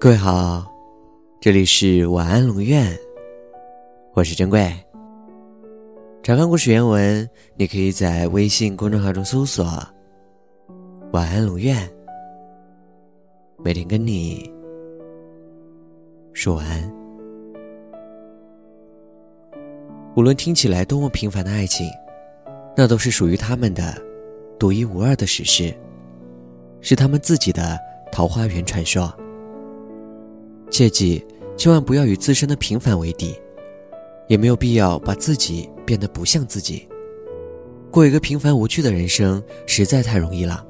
[0.00, 0.64] 各位好，
[1.42, 2.98] 这里是晚安龙院，
[4.14, 4.72] 我是珍贵。
[6.22, 9.62] 查看故事原文，你可以在微信公众号中搜索
[11.12, 11.86] “晚安龙院”，
[13.62, 14.50] 每天跟你
[16.32, 16.90] 说晚安。
[20.16, 21.86] 无论听起来多么平凡的爱情，
[22.74, 24.00] 那都是属于他们的
[24.58, 25.70] 独一无二的史诗，
[26.80, 27.78] 是他们自己的
[28.10, 29.14] 桃花源传说。
[30.80, 31.22] 切记，
[31.58, 33.38] 千万不要与自身的平凡为敌，
[34.28, 36.88] 也没有必要把自己变得不像自己。
[37.90, 40.66] 过一个平凡无趣的人生实在太容易了。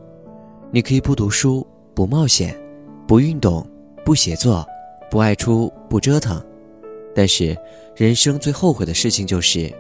[0.73, 1.64] 你可以不读书、
[1.95, 2.60] 不冒险、
[3.06, 3.64] 不运动、
[4.05, 4.66] 不写作、
[5.09, 6.45] 不爱出、不折腾，
[7.14, 7.56] 但是
[7.95, 9.72] 人生最后悔的事情就是，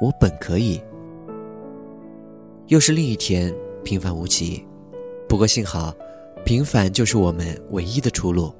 [0.00, 0.80] 我本可以。
[2.68, 4.64] 又是另一天平凡无奇，
[5.28, 5.94] 不过幸好，
[6.42, 8.50] 平凡就是我们唯一的出路。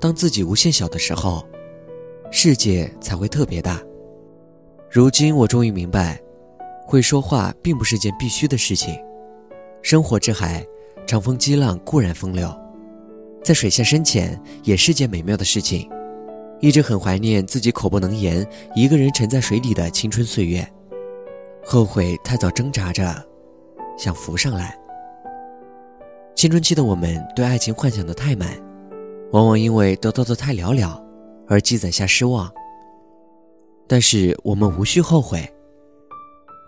[0.00, 1.44] 当自己无限小的时候，
[2.30, 3.82] 世界才会特别大。
[4.90, 6.20] 如今我终于明白，
[6.86, 8.96] 会说话并不是件必须的事情。
[9.82, 10.64] 生活之海，
[11.06, 12.54] 长风激浪固然风流，
[13.42, 15.88] 在水下深潜也是件美妙的事情。
[16.60, 20.66] 一直很怀念自己口不能言，一个人沉在水底的青春岁月，
[21.64, 23.14] 后悔太早挣扎着
[23.96, 24.76] 想浮上来。
[26.34, 28.67] 青春期的我们对爱情幻想的太满。
[29.30, 30.98] 往往因为得到的太寥寥，
[31.46, 32.50] 而积攒下失望。
[33.86, 35.46] 但是我们无需后悔。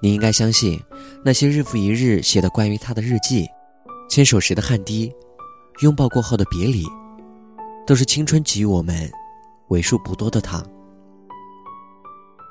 [0.02, 0.80] 你应该相信，
[1.22, 3.46] 那些日复一日写的关于他的日记，
[4.08, 5.12] 牵手时的汗滴，
[5.82, 6.86] 拥抱过后的别离，
[7.86, 9.10] 都是青春给予我们
[9.68, 10.64] 为数不多的糖。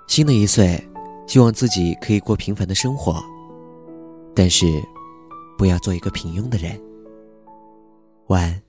[0.08, 0.80] 新的一岁，
[1.26, 3.24] 希望自己可以过平凡的生活，
[4.36, 4.68] 但是
[5.58, 6.80] 不要做一个平庸的人。
[8.28, 8.69] 晚安。